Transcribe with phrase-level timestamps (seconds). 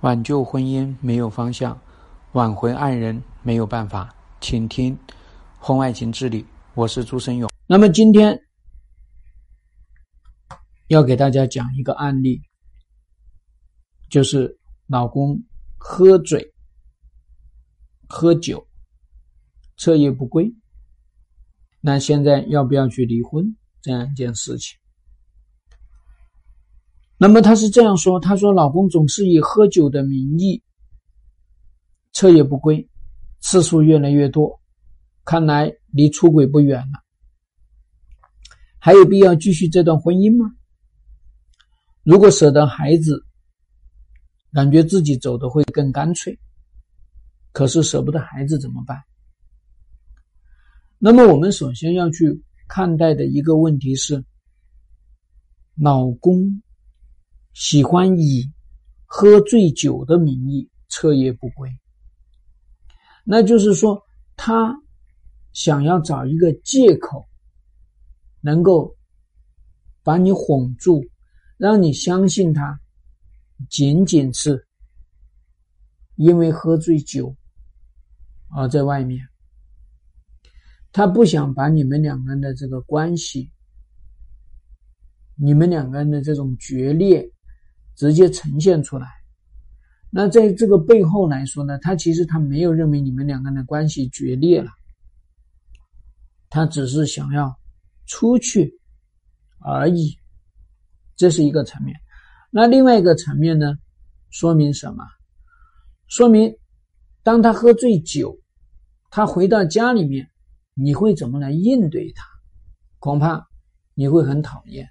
[0.00, 1.80] 挽救婚姻没有方向，
[2.32, 4.96] 挽回爱人没有办法，请听
[5.58, 6.42] 《婚外情治理》，
[6.74, 7.50] 我是朱生勇。
[7.66, 8.40] 那么今天
[10.86, 12.40] 要给大家讲一个案例，
[14.08, 15.42] 就是老公
[15.76, 16.54] 喝醉、
[18.08, 18.68] 喝酒、
[19.76, 20.54] 彻夜不归，
[21.80, 24.78] 那现在要不要去离婚这样一件事情？
[27.20, 30.62] 那么他是这样说：“他说，老公总是以喝酒的名义
[32.12, 32.88] 彻夜不归，
[33.40, 34.60] 次数越来越多，
[35.24, 37.02] 看来离出轨不远了。
[38.78, 40.54] 还有必要继续这段婚姻吗？
[42.04, 43.26] 如果舍得孩子，
[44.52, 46.38] 感觉自己走的会更干脆。
[47.50, 48.96] 可是舍不得孩子怎么办？
[50.98, 54.24] 那么我们首先要去看待的一个问题是，
[55.74, 56.62] 老公。”
[57.52, 58.52] 喜欢以
[59.04, 61.70] 喝醉酒的名义彻夜不归，
[63.24, 64.02] 那就是说，
[64.36, 64.74] 他
[65.52, 67.28] 想要找一个借口，
[68.40, 68.96] 能够
[70.02, 71.04] 把你哄住，
[71.56, 72.80] 让你相信他
[73.68, 74.66] 仅仅是
[76.14, 77.34] 因为喝醉酒
[78.50, 79.26] 而在外面，
[80.92, 83.50] 他不想把你们两个人的这个关系，
[85.34, 87.28] 你们两个人的这种决裂。
[87.98, 89.08] 直接呈现出来，
[90.08, 94.70] 那在这个背后来说呢，他其实他没有认为你们两个人的关系决裂了，
[96.48, 97.58] 他只是想要
[98.06, 98.72] 出去
[99.58, 100.16] 而已，
[101.16, 101.96] 这是一个层面。
[102.52, 103.76] 那另外一个层面呢，
[104.30, 105.04] 说明什么？
[106.06, 106.56] 说明
[107.24, 108.38] 当他喝醉酒，
[109.10, 110.30] 他回到家里面，
[110.74, 112.24] 你会怎么来应对他？
[113.00, 113.44] 恐怕
[113.94, 114.88] 你会很讨厌，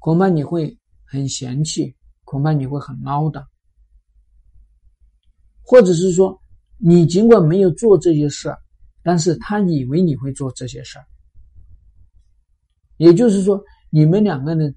[0.00, 1.94] 恐怕你会很嫌弃。
[2.26, 3.42] 恐怕你会很唠叨，
[5.62, 6.42] 或者是说，
[6.76, 8.58] 你尽管没有做这些事儿，
[9.00, 11.04] 但是他以为你会做这些事儿。
[12.96, 14.74] 也就是说，你们两个人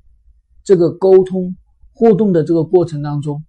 [0.64, 1.56] 这个沟通
[1.92, 3.44] 互动的这个过程当中，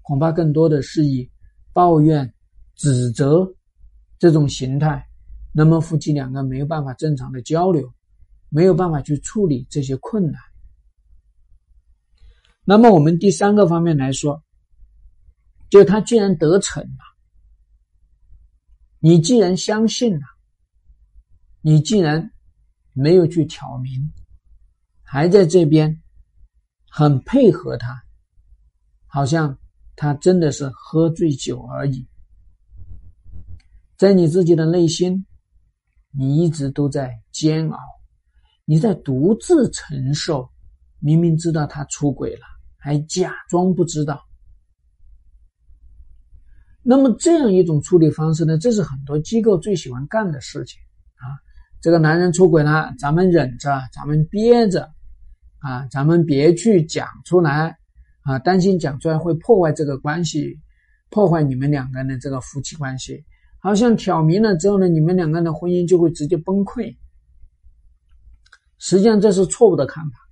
[0.00, 1.30] 恐怕更多的是以
[1.74, 2.32] 抱怨、
[2.74, 3.46] 指责
[4.18, 5.06] 这种形态，
[5.52, 7.92] 那么夫妻两个没有办法正常的交流，
[8.48, 10.40] 没有办法去处理这些困难。
[12.68, 14.42] 那么我们第三个方面来说，
[15.70, 16.98] 就他既然得逞了，
[18.98, 20.26] 你既然相信了，
[21.60, 22.32] 你既然
[22.92, 24.12] 没有去挑明，
[25.00, 26.02] 还在这边
[26.90, 28.02] 很配合他，
[29.06, 29.56] 好像
[29.94, 32.04] 他真的是喝醉酒而已，
[33.96, 35.24] 在你自己的内心，
[36.10, 37.78] 你一直都在煎熬，
[38.64, 40.50] 你在独自承受，
[40.98, 42.55] 明明知道他出轨了。
[42.78, 44.22] 还假装不知道，
[46.82, 48.56] 那么这样一种处理方式呢？
[48.58, 50.78] 这是很多机构最喜欢干的事情
[51.16, 51.34] 啊！
[51.80, 54.88] 这个男人出轨了，咱们忍着，咱们憋着，
[55.58, 57.76] 啊，咱们别去讲出来
[58.22, 60.60] 啊，担心讲出来会破坏这个关系，
[61.10, 63.24] 破坏你们两个人的这个夫妻关系。
[63.58, 66.96] 好像挑明了之后呢，你们两个人的婚姻就会直接崩溃。
[68.78, 70.25] 实际上这是错误的看法。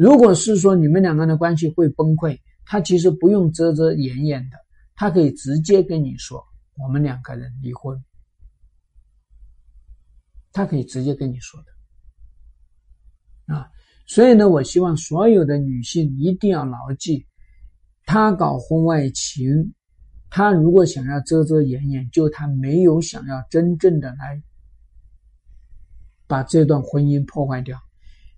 [0.00, 4.56] 如果是说你们两个人的关系会崩溃，他其实不用遮遮掩掩的，
[4.94, 6.42] 他可以直接跟你说
[6.78, 8.02] 我们两个人离婚，
[10.52, 11.62] 他可以直接跟你说
[13.46, 13.68] 的啊。
[14.06, 17.26] 所以呢，我希望所有的女性一定要牢记，
[18.06, 19.74] 他搞婚外情，
[20.30, 24.42] 他如果想要遮遮掩掩，就他没有想要真正的来
[26.26, 27.78] 把这段婚姻破坏掉，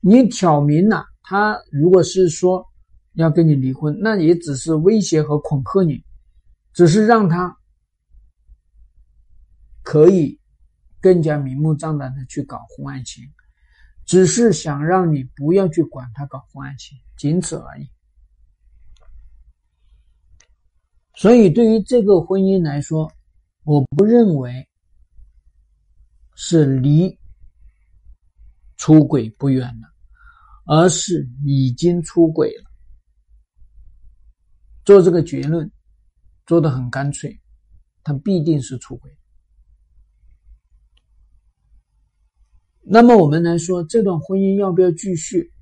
[0.00, 1.04] 你挑明了。
[1.32, 2.62] 他如果是说
[3.14, 6.04] 要跟你离婚，那也只是威胁和恐吓你，
[6.74, 7.56] 只是让他
[9.82, 10.38] 可以
[11.00, 13.24] 更加明目张胆的去搞婚外情，
[14.04, 17.88] 只是想让你不要去管他搞婚外情，仅此而已。
[21.14, 23.10] 所以，对于这个婚姻来说，
[23.64, 24.68] 我不认为
[26.34, 27.18] 是离
[28.76, 29.91] 出轨不远了。
[30.64, 32.70] 而是已经出轨了，
[34.84, 35.70] 做这个结论
[36.46, 37.40] 做的很干脆，
[38.02, 39.10] 他必定是出轨。
[42.84, 45.52] 那么我们来说，这段婚姻要不要继续？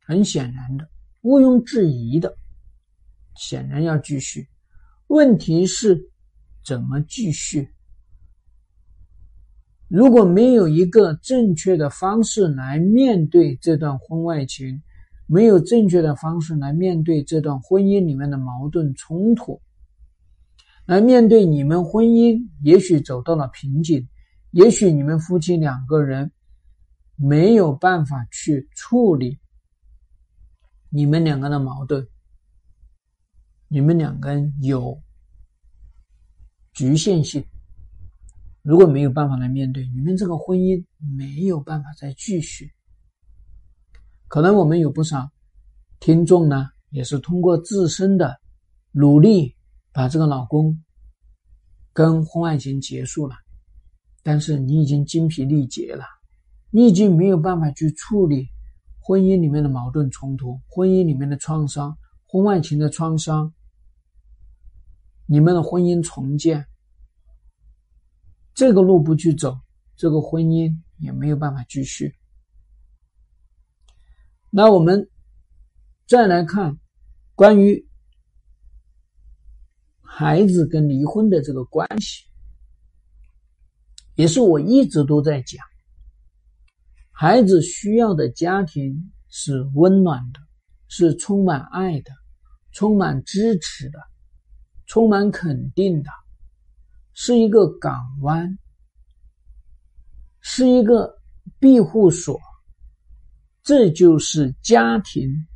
[0.00, 0.88] 很显然的，
[1.22, 2.36] 毋庸置疑的，
[3.34, 4.48] 显然要继续。
[5.08, 6.10] 问题是
[6.64, 7.72] 怎么继续？
[9.88, 14.82] 如果没有一个正确的方式来面对这段婚外情，
[15.26, 19.60] 没有正确的方式来面对这段婚姻里面的矛盾冲突，
[20.86, 24.08] 来面对你们婚姻也许走到了瓶颈，
[24.50, 26.32] 也许你们夫妻两个人
[27.14, 29.38] 没有办法去处理
[30.90, 32.04] 你们两个的矛盾，
[33.68, 35.00] 你们两个人有
[36.72, 37.44] 局限性。
[38.66, 40.84] 如果没有办法来面对，你们这个婚姻
[41.16, 42.72] 没有办法再继续。
[44.26, 45.30] 可能我们有不少
[46.00, 48.40] 听众呢，也是通过自身的
[48.90, 49.54] 努力
[49.92, 50.82] 把这个老公
[51.92, 53.36] 跟婚外情结束了，
[54.24, 56.04] 但是你已经精疲力竭了，
[56.72, 58.48] 你已经没有办法去处理
[58.98, 61.96] 婚姻里面的矛盾冲突、婚姻里面的创伤、
[62.26, 63.54] 婚外情的创伤，
[65.24, 66.66] 你们的婚姻重建。
[68.56, 69.60] 这个路不去走，
[69.96, 72.16] 这个婚姻也没有办法继续。
[74.48, 75.10] 那我们
[76.06, 76.78] 再来看
[77.34, 77.86] 关于
[80.00, 82.24] 孩子跟离婚的这个关系，
[84.14, 85.62] 也是我一直都在讲，
[87.10, 90.40] 孩子需要的家庭是温暖的，
[90.88, 92.10] 是充满爱的，
[92.72, 93.98] 充满支持的，
[94.86, 96.10] 充满肯定的。
[97.18, 98.58] 是一个港湾，
[100.42, 101.16] 是一个
[101.58, 102.38] 庇护所，
[103.62, 105.46] 这就是家庭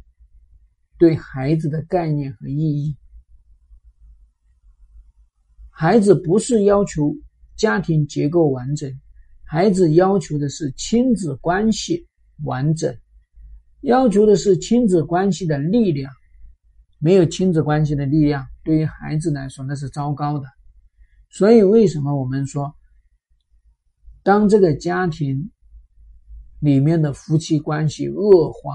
[0.98, 2.96] 对孩子的概念和意义。
[5.68, 7.14] 孩子不是要求
[7.56, 8.90] 家庭结构完整，
[9.44, 12.08] 孩子要求的是亲子关系
[12.42, 12.98] 完整，
[13.82, 16.10] 要求的是亲子关系的力量。
[16.98, 20.46] 没有亲子关系的力量，对于孩子来说那是糟糕的。
[21.30, 22.74] 所以，为什么我们说，
[24.22, 25.50] 当这个家庭
[26.58, 28.74] 里面的夫妻关系恶化，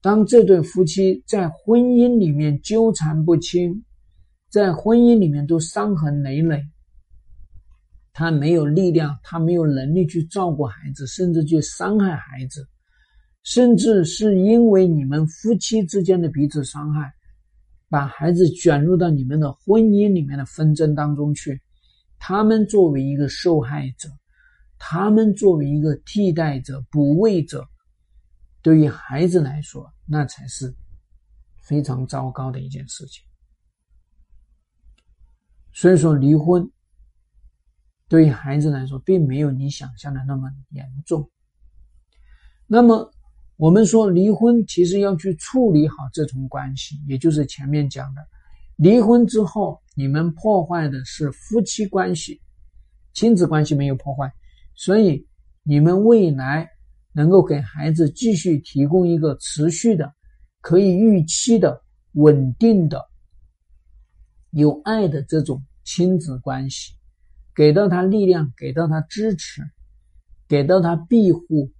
[0.00, 3.84] 当这对夫妻在婚姻里面纠缠不清，
[4.48, 6.62] 在婚姻里面都伤痕累累，
[8.12, 12.66] 他没有力量，他没有能力去照顾孩子，甚至去伤害孩子，
[13.42, 17.12] 甚至是因为你们夫妻之间的彼此伤害。
[17.90, 21.60] 把孩子卷入到你们的婚姻里面的纷争当中去，
[22.20, 24.08] 他们作为一个受害者，
[24.78, 27.68] 他们作为一个替代者、补位者，
[28.62, 30.72] 对于孩子来说，那才是
[31.60, 33.24] 非常糟糕的一件事情。
[35.72, 36.70] 所以说，离婚
[38.06, 41.28] 对于孩子来说，并没有你想象的那么严重。
[42.68, 43.12] 那么。
[43.60, 48.22] 我们说离婚其实要去处理好这层关系，也就是前面讲的，
[48.76, 52.40] 离婚之后你们破坏的是夫妻关系，
[53.12, 54.32] 亲子关系没有破坏，
[54.74, 55.28] 所以
[55.62, 56.66] 你们未来
[57.12, 60.10] 能够给孩子继续提供一个持续的、
[60.62, 63.10] 可以预期的、稳定的、
[64.52, 66.94] 有爱的这种亲子关系，
[67.54, 69.60] 给到他力量，给到他支持，
[70.48, 71.70] 给到他庇护。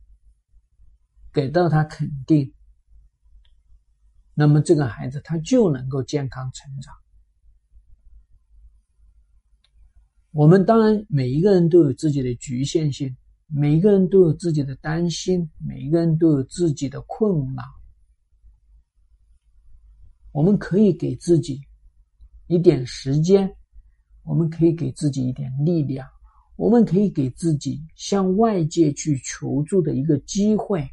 [1.33, 2.53] 给到他肯定，
[4.35, 6.95] 那么这个孩子他就能够健康成长。
[10.33, 13.17] 我们当然每一个人都有自己的局限性，
[13.47, 17.63] 每一个人都有自己的担心，每一个人都有自己的困扰。
[20.33, 21.61] 我们可以给自己
[22.47, 23.53] 一点时间，
[24.23, 26.09] 我们可以给自己一点力量，
[26.55, 30.89] 我们可以给自己向外界去求助的一个机会。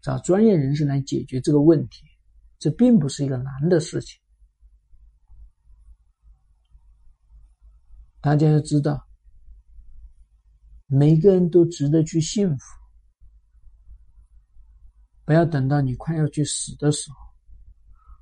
[0.00, 2.04] 找专业人士来解决这个问题，
[2.58, 4.20] 这并不是一个难的事情。
[8.20, 9.06] 大家要知道，
[10.86, 12.64] 每个人都值得去幸福。
[15.24, 17.16] 不要等到你快要去死的时候，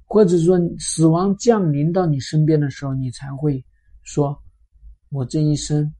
[0.04, 3.64] 或者说死亡降临到你身边的时候，你才会
[4.02, 4.42] 说
[5.11, 5.95] ：“我这一生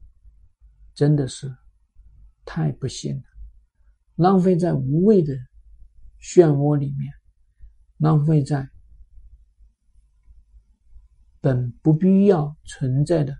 [0.93, 1.55] 真的是
[2.45, 3.23] 太不幸了，
[4.15, 5.33] 浪费在无谓的。”
[6.21, 7.13] 漩涡里面，
[7.97, 8.69] 浪费在
[11.39, 13.37] 本不必要存在的